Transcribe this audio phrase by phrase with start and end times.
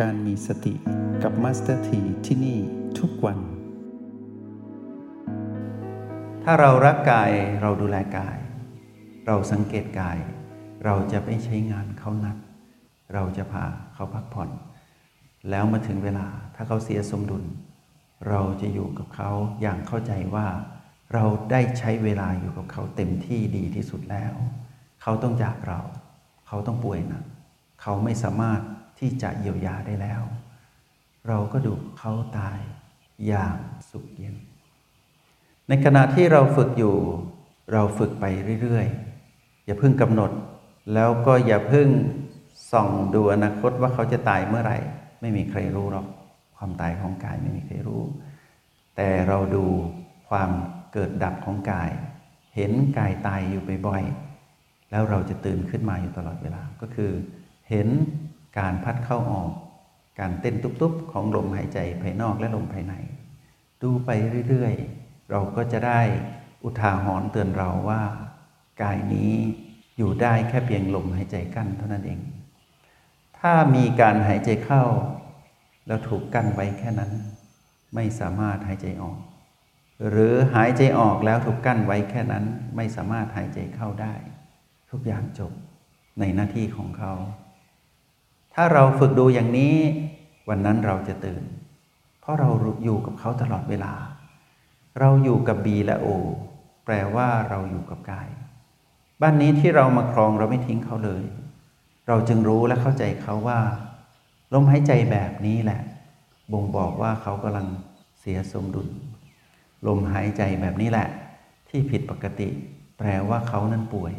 [0.00, 0.74] การมีสติ
[1.22, 2.58] กับมาสเตอร์ทีที่นี่
[2.98, 3.38] ทุกวัน
[6.42, 7.30] ถ้าเรารักกาย
[7.60, 8.38] เราดูแลกาย
[9.26, 10.18] เราสังเกตกาย
[10.84, 12.36] เราจะไม่ใช้งานเขานัก
[13.14, 13.64] เราจะพา
[13.94, 14.50] เขาพักผ่อน
[15.50, 17.44] แล้วมาถึงเวลาถ้าเขาเสียสมดุล
[18.28, 20.46] เราจะอยู่กับเขาอย่างเข้าใจว่า
[21.12, 24.34] เราได้ใช้เวลาอยู่กับเขาเต็มที่ดีที่สุดแล้ว
[25.02, 25.80] เขาต้องจากเรา
[26.46, 27.22] เขาต้องป่วยหนะ
[27.82, 28.60] เขาไม่สามารถ
[29.00, 30.22] ที่จะเยียวยาได้แล้ว
[31.28, 32.58] เราก็ดูเขาตาย
[33.26, 33.56] อย่าง
[33.90, 34.36] สุขเย็น
[35.68, 36.96] ในขณะที่เราฝึกอยู่
[37.72, 38.24] เราฝึกไป
[38.62, 40.30] เรื่อยๆ อย่าเพิ่งกำหนด
[40.94, 41.88] แล้วก็อย่าเพิ่ง
[42.72, 44.78] ส่องดูอนาคตว่าเขาจะตายเมื่อไหร่
[45.20, 46.06] ไม่มีใครรู้หรอก
[46.56, 48.02] ความตายของกายไม่มีใครรู้
[48.96, 49.64] แต่เราดู
[50.28, 50.50] ความ
[50.92, 51.90] เกิดดับของกาย
[52.56, 57.10] เห็นกายตายอยู่บ่อยๆ แล้วเราจะตื่นขึ้นมาอยู่ตลอดเวลา ก็คือ
[57.70, 57.88] เห็น
[58.58, 59.50] การพัดเข้าออก
[60.20, 62.94] การเต้นตุบๆ ของลมหายใจภายนอกและลมภายใน
[63.82, 64.10] ดูไป
[64.48, 66.00] เรื่อยๆ เราก็จะได้
[66.64, 68.02] อุทาหรณ์เตือนเราว่า
[68.82, 69.32] กายนี้
[69.96, 72.20] อยู่ได้แค่เพียงลมหายใจกั้นเท่านั้นเอง
[73.38, 74.84] ถ้ามีการหายใจเข้า
[75.86, 77.12] แล้วถูกกั้นไว้แค่นั้น
[77.94, 79.18] ไม่สามารถหายใจออก
[80.08, 82.44] หรือหายใจออกแล้วถูกกั้นไว้แค่นั้น
[82.76, 84.14] ไม่สามารถหายใจเข้าได้
[84.90, 85.52] ทุกอย่างจบ
[86.18, 87.12] ในหน้าที่ของเขา
[88.54, 89.76] ถ้าเราฝึกดูอย่างนี้
[90.48, 91.42] วันนั้นเราจะตื่น
[92.20, 92.48] เพราะเรา
[92.84, 93.92] อยู่กับเขาตลอดเวลา
[95.00, 96.08] เราอยู่กับ B และ O
[96.84, 98.28] แปลว่าเราอยู่กับกาย
[99.20, 101.22] บ้านนี้ที่เรามาครองเราไม่ทิ้งเขาเลย
[102.08, 103.60] เราจึงรู้และเข้าใจเขาว่า
[104.54, 105.80] ลมหายใจแบบนี้แหละ
[106.52, 107.66] บ่งบอกว่าเขากำลัง
[108.20, 108.88] เสียสมดุล
[109.86, 111.08] ลมหายใจแบบนี้แหละ
[111.68, 112.48] ที่ผิดปกติ
[112.98, 114.12] แปลว่าเขานั้นป่วย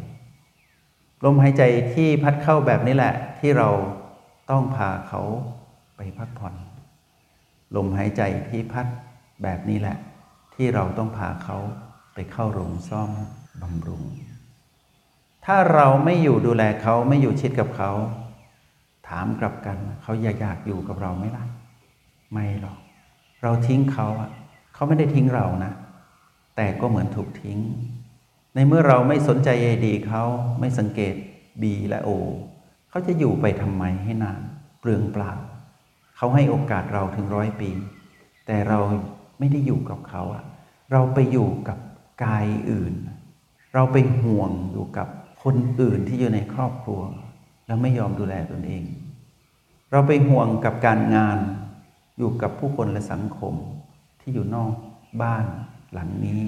[1.24, 1.62] ลมหายใจ
[1.94, 3.68] ที่พัดเข้าแบบนี้แหละ ที่เรา
[4.50, 5.22] ต้องพาเขา
[5.96, 6.54] ไปพักผ่อน
[7.76, 8.86] ลมหายใจที่พัด
[9.42, 9.96] แบบนี้แหละ
[10.54, 11.58] ที่เราต้องพาเขา
[12.14, 13.10] ไปเข้าโรงซ่อม
[13.62, 14.02] บำรุง
[15.44, 17.90] ถ้าเราไม่อยู่ดูแลเขาไม่อยู่ชิดกับเขา
[19.08, 21.44] ถามกลับกันเขาอยากอยากอยู่กับเราไหมล่ะ
[22.32, 22.78] ไม่หรอก
[23.42, 24.30] เราทิ้งเขาอะ
[24.74, 25.72] เขาไม่ได้ทิ้งเรานะ
[26.56, 27.58] แต่ก็เหมือนถูกทิ้ง
[28.54, 30.22] ในเมื่อเราไม่สนใจใยดีเขา
[30.60, 31.14] ไม่สังเกต
[31.60, 32.10] B และ O
[32.92, 34.40] เขาจะอยู่ไปทำไมให้นาน
[34.80, 35.32] เปลืองเปล่า
[36.16, 37.70] เขาให้โอกาสเราถึงร้อยปี
[38.46, 38.78] แต่เรา
[39.38, 40.44] ไม่ได้อยู่กับเขาอะ
[40.92, 41.78] เราไปอยู่กับ
[42.24, 42.94] กายอื่น
[43.74, 45.08] เราไปห่วงอยู่กับ
[45.42, 47.00] คนอื่นที่อยู่ในครอบครัว
[47.66, 48.84] แล้วไม่ยอมดูแลตนเอง
[49.90, 51.38] เราไปห่วงกับการงาน
[52.18, 53.54] อยู่กับผู้คนและสังคม
[54.20, 54.72] ที่อยู่นอก
[55.22, 55.44] บ้าน
[55.92, 56.44] หลังนี้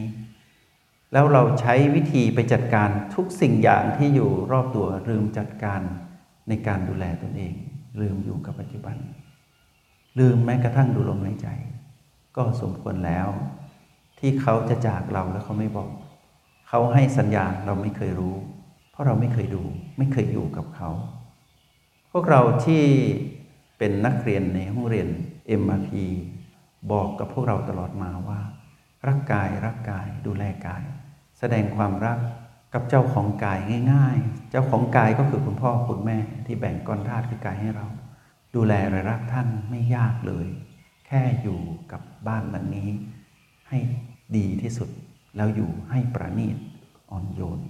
[1.12, 5.80] แล้วเราใช้วิธีไปจัดการทุกสิ่งอย่างที่อยู่รอบตัวลืมจัดการ
[6.48, 7.54] ในการดูแลตนเอง
[8.00, 8.96] ลืมอยู่กับปัจจุบัน
[10.18, 11.48] ลืมแม้กระทั่งดูลมหายใจ
[12.36, 13.28] ก็สมควรแล้ว
[14.18, 15.90] ที่เขาจะจากเราแล้วเขาไม่บอก
[16.68, 18.36] เขาให้สัญญาเราไม่เคยรู้
[18.90, 19.62] เพราะเราไม่เคยดู
[19.98, 20.90] ไม่เคยอยู่กับเขา
[22.12, 22.84] พวกเราที่
[23.78, 25.08] เป็นนักเรียนในห้องเรียน
[25.60, 25.90] MRP
[26.92, 28.40] บอกกับพวกเราตลอดมาว่า
[29.06, 30.82] รักกายรักกายดูแลกาย
[31.38, 32.18] แสดงความรัก
[32.74, 33.58] กับเจ้าของกาย
[33.92, 37.86] ง่าย ๆ เจ้าของกายก็คือคุณพ่อคุณแม่ที่แบ่งก้อนธาตุคือกายให้เรา
[38.54, 38.72] ดูแล
[39.08, 40.46] รักท่านไม่ยากเลย
[41.06, 41.58] แค่อยู่
[41.92, 42.90] กับบ้านหลังนี้
[43.68, 43.78] ให้
[44.36, 44.88] ดีที่สุด
[45.36, 46.56] แล้วอยู่ให้ประณีต
[47.10, 47.60] อ่อนโยน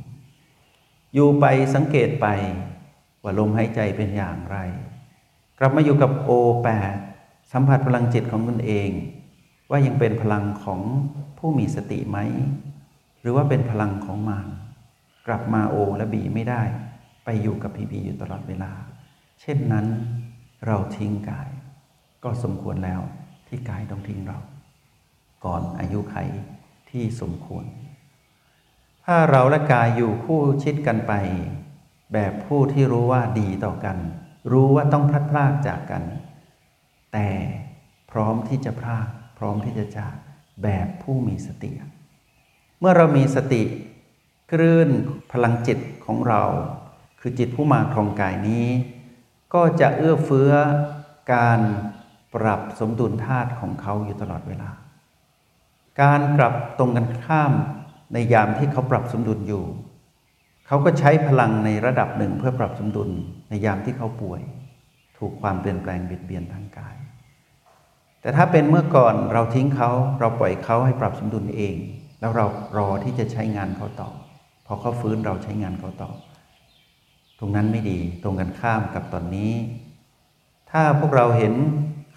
[1.14, 1.44] อยู่ไป
[1.74, 2.26] สังเกตไป
[3.22, 4.58] ว่าลมหายใจเป็นอย่างไร
[5.58, 6.30] กลับมาอยู่กับโอ
[6.62, 6.94] แปด
[7.52, 8.90] สัมผัสพลังจิตของตนเอง
[9.70, 10.80] ว่ายังเป็นพลังของ
[11.38, 12.18] ผู้มีสติไหม
[13.20, 14.46] หรือว่าเป็นพลังของมาร
[15.26, 16.62] กลับมาโอและบีไม่ได้
[17.24, 18.72] ไปอยู่กับพีบีอยู่ตลอดเวลา
[19.40, 19.86] เช่นนั้น
[20.66, 21.48] เราทิ้งกาย
[22.24, 23.00] ก็สมควรแล้ว
[23.48, 24.38] ที่กายต้องทิ้งเรา
[25.44, 26.16] ก่อนอายุไข
[26.90, 27.64] ที่สมควร
[29.04, 31.12] ถ้าเราและกายอยู่คู่ชิดกันไป
[32.12, 33.98] แบบผู้ที่รู้ว่าดีต่อกัน
[34.52, 36.04] รู้ว่าต้องพลัดพรากจากกัน
[37.12, 37.28] แต่
[38.10, 40.14] พร้อมที่จะพรากพร้อมที่จะจาก
[40.62, 41.70] แบบผู้มีสติ
[42.80, 43.62] เมื่อเรามีสติ
[44.50, 44.88] คลื่น
[45.32, 46.42] พลังจิตของเรา
[47.20, 48.66] คือจิตผู้มาครองกายนี้
[49.54, 50.52] ก็จะเอื้อเฟื้อ
[51.34, 51.60] การ
[52.34, 54.70] ปรับสมดุลธาตุของเขาอยู่ตลอดเวลา
[56.02, 57.52] การกลับตรงกันข้าม
[58.12, 59.64] ในยามที่เขาปรับสมดุลอยู่
[60.66, 63.10] เขาก็ใช้พลังในระดับหนึ่งเพื่อปรับสมดุล
[63.48, 64.42] ในยามที่เขาป่วย
[65.18, 66.96] ถูกความเปลี่ยนแปลงเบียดเบียนทางกาย
[68.20, 69.90] แต่ถ้าเป็นเมื่อก่อนเราทิ้งเขา
[70.20, 71.76] เราปล่อยเขาให้ปรับสมดุลเอง
[72.20, 74.10] แล้วเรารอที่จะใช้งานเขาต่อ
[74.66, 76.10] พอเขาฟื้นเราใช้งานเขาต่อ
[77.38, 79.52] ตรงนั้นไม่ดีตรงกันข้ามกับตอนนี้
[80.70, 81.54] ถ้าพวกเราเห็น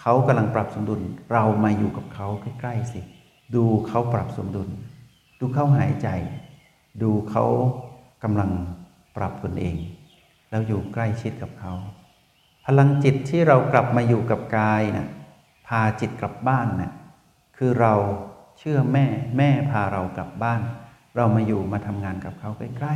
[0.01, 1.01] เขากำลังปรับสมดุล
[1.31, 3.01] เรามาอยู่กับเขาใกล้ๆสิ
[3.55, 4.69] ดูเขาปรับสมดุล
[5.39, 6.07] ดูเขาหายใจ
[7.01, 7.45] ดูเขา
[8.23, 8.51] กำลัง
[9.17, 9.75] ปรับตนเอง
[10.49, 11.73] แล้วอยู่ใกล้ชิดกับเขา
[12.65, 15.07] พลังจิตที่เรากลับมาอยู่กับกายนะ่ะ
[15.67, 16.91] พาจิตกลับบ้านนะ่ะ
[17.57, 17.94] คือเรา
[18.57, 19.05] เชื่อแม่
[19.38, 20.61] แม่พาเรากลับบ้าน
[21.18, 22.96] เรามาอยู่มาทำงานกับเขาใกล้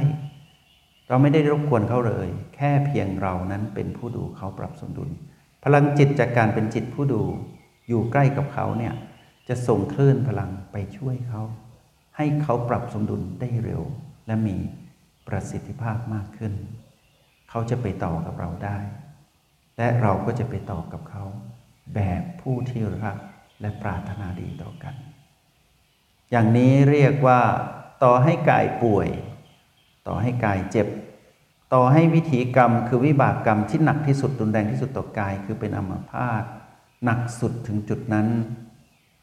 [0.56, 5.10] ๆ เราไม่ได้รบกวนเขาเลย แค่เพียงเรานั้นเป็นผู้ดูเขาปรับสมดุล
[5.64, 7.22] พลังจิตจากการเป็นจิตผู้ดู
[7.88, 8.94] อยู่ใกล้กับเขาเนี่ย
[9.48, 11.42] จะส่งคลื่นพลังไปช่วยเขา
[12.18, 13.84] ให้เขาปรับสมดุลได้เร็ว
[14.28, 14.58] และมี
[15.28, 16.54] ประสิทธิภาพมากขึ้น
[17.50, 18.78] เขาจะไปต่อกับเราได้
[19.78, 21.24] และเราก็จะไปต่อกับเขา
[21.96, 23.18] แบบผู้ที่รัก
[23.62, 24.96] และปรารถนาดีต่อกัน
[26.32, 27.42] อย่างนี้เรียกว่า
[28.04, 29.10] ต่อให้กายป่วย
[30.08, 30.88] ต่อให้กายเจ็บ
[31.74, 36.44] ต่อให้วิถีกรรมคือวิบากกรรมที่หนักที่สุดรุนแรงที่สุดต่อกายคือเป็นอัมพาต
[37.04, 38.28] หนักสุดถึงจุดนั้น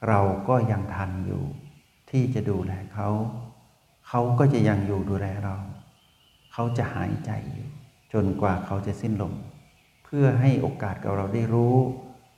[0.08, 1.42] เราก็ยังทันอยู่
[2.10, 3.08] ที่จะดูแลเขา
[4.08, 5.56] เขาก็จะยังอยู่ดูแลเรา
[6.52, 7.68] เขาจะหายใจอยู่
[8.12, 9.34] จนกว่าเขาจะสิ้นลม
[10.04, 11.76] เพื่อให้โอกาสกับเราได้รู้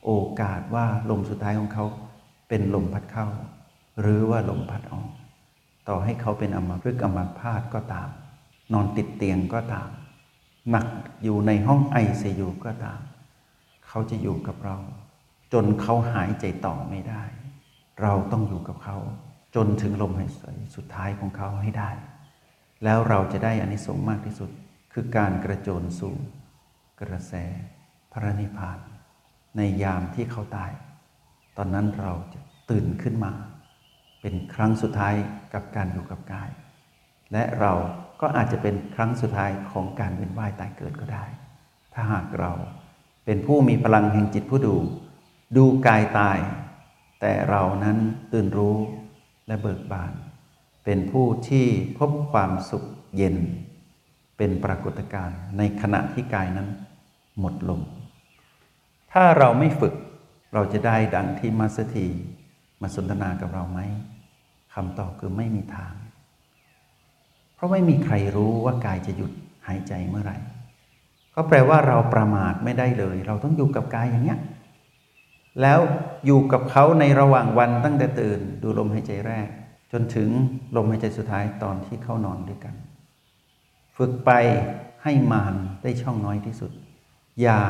[0.05, 1.85] โอกาสว่าลมสุดท้ายของเขา
[2.49, 3.27] เป็นลมพัดเข้า
[4.01, 5.09] หรือว่าลมพัดออก
[5.89, 8.09] ต่อให้เขาเป็นอมพฤกษ์อมพาตก็ตาม
[8.73, 9.89] นอนติดเตียงก็ตาม
[10.71, 10.87] หนัก
[11.23, 13.01] อยู่ในห้องไอซียูก็ตาม
[13.87, 14.77] เขาจะอยู่กับเรา
[15.53, 17.23] จนเขาหายใจต่อไม่ได้
[18.03, 18.97] เราต้องอยู่กับเขา
[19.55, 20.45] จนถึงลมหายใจ
[20.77, 21.91] สุดท้ายของเขาให้ได้
[22.85, 24.51] แล้วเราจะได้อานิสงส์มากที่สุด
[24.93, 26.15] คือการกระโจนสู่
[27.01, 27.35] กระแส
[28.13, 28.79] พระนิพพาน
[29.57, 30.73] ในยามที่เขาตาย
[31.57, 32.41] ตอนนั้นเราจะ
[32.71, 33.33] ตื่นขึ้นมา
[34.21, 35.15] เป็นครั้งสุดท้าย
[35.55, 36.51] กับการอยู่กับกาย
[37.33, 37.73] และเรา
[38.21, 41.25] ก็อาจจะเป็นครั้งสุดท้ายของการเวียนว่ายตายเกิดก็ได้
[41.95, 42.53] ถ้าหากเรา
[43.25, 44.77] เป็นผู้มีพลังแห่งจิตผู้ดู
[45.57, 46.39] ดูกายตาย
[47.21, 47.99] แต่เรานั้น
[48.33, 48.77] ตื่นรู้
[49.47, 50.13] และเบิกบาน
[50.85, 51.67] เป็นผู้ที่
[51.99, 52.85] พบความสุข
[53.17, 53.37] เย็น
[54.37, 56.69] เป็นปรากฏการณ์ในขณะที่กายนั้น
[57.39, 57.81] หมดลง
[59.13, 59.95] ถ้าเราไม่ฝึก
[60.55, 62.09] เราจะได้ดังที่มัสถี
[62.83, 63.81] มาสนทนากับเราไหม
[64.75, 65.95] คำตอบคือไม่มีทาง
[67.55, 69.33] เพราะไม่มีใครรู้ว่ากายจะหยุด
[69.67, 70.37] หายใจเมื่อไหร่
[71.35, 74.39] ก็แปลว่าเราประมาทไม่ได้เลย เราต้องอยู่กับกายอย่างเนี้ย
[75.61, 75.81] แล้ว
[76.27, 79.49] อยู่กับเขาในระหว่างวันตั้งแต่ตื่น ดูลมหายใจแรก
[79.93, 80.29] จนถึง
[80.77, 82.75] ลมหายใจสุดท้ายตอนที่เข้านอนด้วยกัน
[83.97, 84.31] ฝึกไป
[85.03, 86.73] ให้มานได้ช่องน้อยที่สุด
[87.43, 87.61] อย่า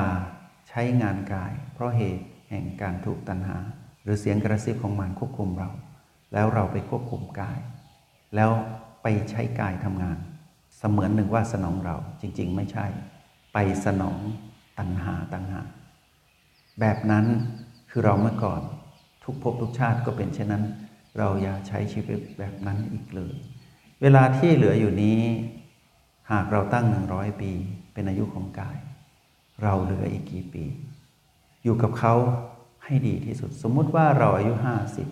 [0.68, 3.58] ใช้งานกาย เพราะเหตุแห่งการถูกตัณหา
[4.02, 5.70] หรือเสียงกระซิบของมารควบคุมเรา
[6.32, 7.58] แล้วเราไปควบคุมกาย
[8.34, 8.50] แล้ว
[9.02, 10.18] ไปใช้กายทำงาน
[10.78, 12.86] เสมือนหนึ่งว่าสนองเราจริง ๆ ไม่ใช่
[13.52, 14.18] ไปสนอง
[14.78, 15.60] ตัณหาตัณหา
[16.80, 17.26] แบบนั้น
[17.90, 18.62] คือเราเมื่อก่อน
[19.24, 20.64] ทุกภพทุกชาติก็เป็นเช่นนั้น
[21.18, 23.34] เราอย่าใช้ชีวิตแบบนั้นอีกเลย
[24.02, 25.20] เวลาที่เหลืออยู่นี้
[26.32, 27.50] หากเราตั้งหนึ่งร้อยปี
[27.92, 28.78] เป็นอายุของกาย
[29.62, 30.64] เราเหลืออีกกี่ปี
[31.64, 32.14] อยู่กับเขา
[32.90, 35.08] ให้ดีที่สุด สมมุติว่าเราอายุห้าสิบ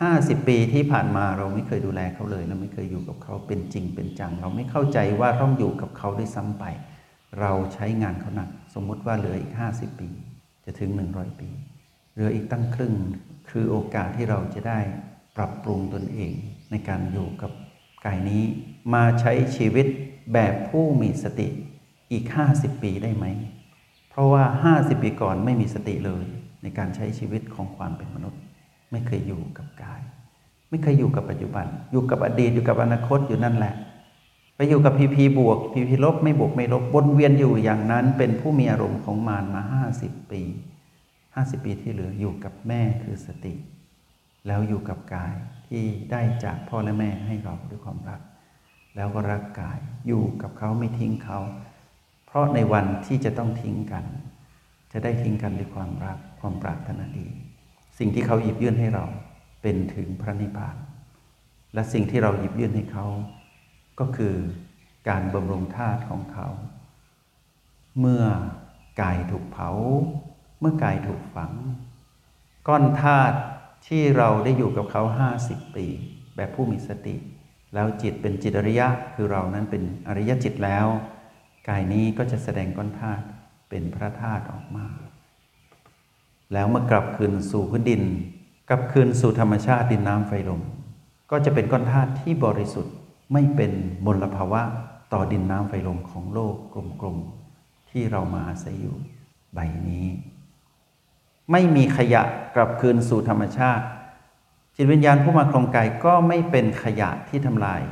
[0.00, 6.64] ห้าสิบปีที่ผ่านมาเราไม่เคยดูแลเขาเลย เราไม่เคยอยู่กับเขาเป็นจริงเป็นจัง เราไม่เข้าใจว่าต้องอยู่กับเขาด้วยซ้ำไป
[7.40, 10.08] เราใช้งานเขาหนัก สมมุติว่าเหลืออีกห้าสิบปี
[10.64, 11.48] จะถึงหนึ่งร้อยปี
[12.12, 12.94] เหลืออีกตั้งครึ่ง
[13.50, 14.80] คือโอกาสที่เราจะได้
[15.36, 16.32] ปรับปรุงตนเอง
[16.70, 17.50] ในการอยู่กับ
[18.04, 18.42] กายนี้
[18.94, 19.86] มาใช้ชีวิต
[20.32, 21.48] แบบผู้มีสติ
[22.12, 22.24] อีก
[22.54, 23.26] 50 ปีได้ไหม
[24.10, 24.44] เพราะว่า
[24.76, 26.24] 50 ปีก่อนไม่มีสติเลย
[26.62, 28.40] ในการใช้ชีวิตของความเป็นมนุษย์
[28.90, 30.00] ไม่เคยอยู่กับกาย
[30.70, 33.74] ไม่เคยอยู่กับปัจจุบัน อยู่กับอดีตอยู่กับอนาคตอยู่นั่นแหละ
[34.56, 39.62] ไปอยู่กับพีพีบวกพีพีลบไม่บวกไม่ลบวนเวียนอยู่อย่างนั้น เป็นผู้มีอารมณ์ของมารมา
[39.98, 40.42] 50ปี
[41.34, 43.54] ห้าสิบปีที่เหลืออยู่กับแม่คือสติ
[44.46, 45.34] แล้วอยู่กับกาย
[45.68, 48.20] ที่ได้จากพ่อและแม่ให้เราด้วยความรัก
[48.96, 51.38] แล้วก็รักกายอยู่กับเขาไม่ทิ้งเขา
[52.26, 54.04] เพราะในวันที่จะต้องทิ้งกัน
[54.92, 57.26] จะได้ทิ้งกันด้วยความรักความปรารถนาดี
[57.98, 59.04] สิ่งที่เขาหยิบยื่นให้เรา
[59.62, 60.76] เป็นถึงพระนิพพาน
[61.74, 63.06] และสิ่งที่เราหยิบยื่นให้เขา
[64.00, 64.34] ก็คือ
[65.08, 66.48] การบำรุงธาตุของเขา
[68.00, 68.24] เมื่อ
[69.00, 69.70] กายถูกเผา
[70.60, 71.52] เมื่อกายถูกฝัง
[72.68, 73.36] ก้อนธาตุ
[73.86, 75.86] ที่เราได้อยู่กับเขาห้าสิบปี
[76.36, 77.16] แบบผู้มีสติ
[77.74, 80.86] แล้วจิตเป็นจิตอริยะ คือเรานั้นเป็นอริยจิตแล้ว
[81.68, 83.24] กายนี้ก็จะแสดงก้อนธาตุ
[83.70, 84.86] เป็นพระธาตุออกมา
[86.52, 88.02] แล้วเมื่อกลับคืนสู่พื้นดิน
[88.68, 90.62] กลับคืนสู่ธรรมชาติดินน้ำไฟลม
[91.30, 92.94] ก็จะเป็นก้อนธาตุที่บริสุทธิ์
[93.32, 93.72] ไม่เป็น
[94.06, 94.62] มลภาวะ
[95.12, 96.54] ต่อดินน้ำไฟลมของโลก
[97.00, 98.96] กลมๆที่เรามาอาศัยอยู่
[99.54, 99.58] ใบ
[99.88, 100.06] นี้
[101.50, 102.22] ไม่มีขยะ
[102.54, 103.84] กลับคืนสู่ธรรมชาติ
[104.76, 107.82] จิตวิญญาณผู้มาครองกายก็ไม่เป็นขยะที่ทำลาย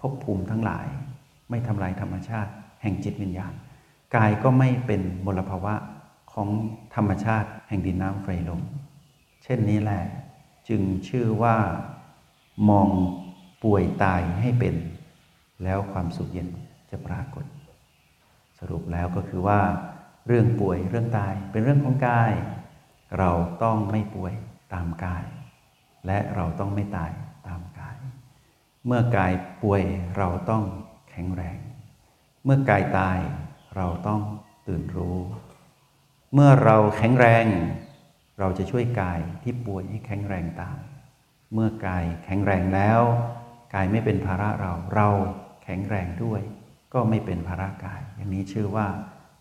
[0.00, 0.86] ภพภูมิทั้งหลาย
[1.50, 2.50] ไม่ทำลายธรรมชาติ
[2.82, 3.52] แห่งจิตวิญญาณ
[4.14, 5.74] กายก็ไม่เป็นมลภาวะ
[6.32, 6.48] ของ
[6.94, 8.60] ธรรมชาติแห่งดินน้ำไฟลม
[9.42, 10.02] เช่นนี้แหละ
[10.68, 11.56] จึงชื่อว่า
[12.68, 12.88] มอง
[13.64, 14.74] ป่วยตายให้เป็น
[15.64, 16.48] แล้วความสุขเย็น
[16.90, 17.44] จะปรากฏ
[18.58, 19.60] สรุปแล้วก็คือว่า
[20.26, 22.32] เรื่องป่วยเรื่องตายเป็นเรื่องของกาย
[23.18, 23.30] เรา
[23.62, 24.34] ต้องไม่ป่วย
[24.74, 25.24] ตามกาย
[26.06, 27.10] และเราต้องไม่ตาย
[27.48, 27.96] ตามกาย
[28.86, 29.32] เมื่อกาย
[29.62, 29.82] ป่วย
[30.16, 30.62] เราต้อง
[31.10, 31.58] แข็งแรง
[32.44, 33.18] เมื่อกายตาย
[33.76, 34.20] เราต้อง
[34.66, 35.18] ตื่นรู้
[36.34, 37.46] เมื่อเราแข็งแรง
[38.38, 40.78] เราจะช่วยกายที่ป่วยให้แข็งแรงตาม
[41.54, 43.00] เมื่อกายแข็งแรงแล้ว
[43.74, 45.08] กายไม่เป็นภาระเรา เรา
[45.64, 46.40] แข็งแรงด้วย
[46.94, 48.86] ก็ไม่เป็นภาระกาย อย่างนี้ชื่อว่า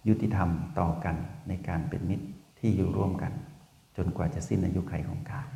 [0.07, 0.49] ยุติธรรม
[0.79, 1.15] ต่อกัน
[1.47, 2.27] ในการเป็นมิตร
[2.59, 3.31] ที่อยู่ร่วมกัน
[3.97, 5.47] จนกว่าจะสิ้นอายุไขของกาย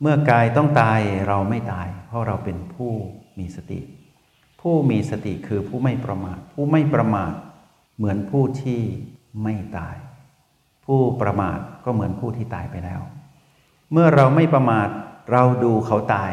[0.00, 2.92] เมื่อกายต้องตายเราไม่ตาย เพราะเราเป็นผู้
[3.38, 3.80] มีสติ
[4.60, 7.32] ผู้มีสติคือผู้ไม่ประมาท ผู้ไม่ประมาท
[7.96, 8.80] เหมือนผู้ที่
[9.42, 9.96] ไม่ตาย
[10.86, 13.00] ผู้ประมาทก็เหมือนผู้ที่ตายไปแล้ว
[13.92, 14.88] เมื่อเราไม่ประมาท
[15.32, 16.32] เราดูเขาตาย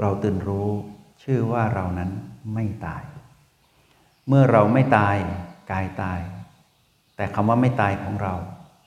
[0.00, 0.70] เราตื่นรู้
[1.22, 2.10] ชื่อว่าเรานั้น
[2.54, 3.02] ไม่ตาย
[4.28, 5.16] เมื่อเราไม่ตาย
[5.70, 6.20] กายตาย
[7.16, 8.34] แต่คำว่าไม่ตายของเรา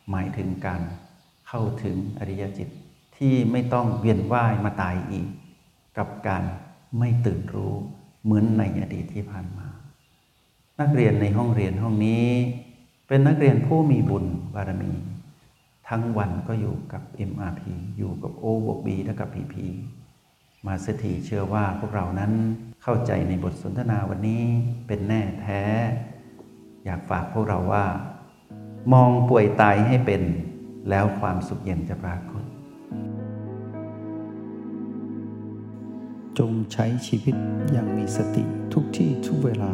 [0.09, 0.81] หมายถึงการ
[1.47, 2.69] เข้าถึงอริยจิต
[3.17, 5.27] ที่ไม่ต้องเวียนว่ายมาตายอีก
[5.97, 6.43] กับการ
[6.99, 7.73] ไม่ตื่นรู้
[8.23, 9.64] เหมือนในอดีตที่ผ่านมา
[10.81, 12.27] นักเรียนในห้องเรียนห้องนี้
[13.07, 14.93] เป็นนักเรียนผู้มีบุญบารมี
[15.89, 17.61] ทั้งวันก็อยู่กับ MRP
[17.97, 19.55] อยู่กับ O บวก B และกับ PP
[20.65, 22.31] มาสถีเชื่อว่าพวกเรานั้น
[22.83, 24.43] เข้าใจในบทสนทนาวันนี้
[24.87, 25.63] เป็นแน่แท้
[26.85, 27.85] อยากฝากพวกเราว่า
[28.93, 30.21] มองป่วยตายให้เป็น
[30.89, 32.43] แล้วความสุขเย็นจะปรากฏ
[36.37, 37.35] จงใช้ชีวิต
[37.71, 39.73] อย่างมีสติทุกที่ทุกเวลา